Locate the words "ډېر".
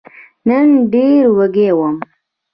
0.93-1.23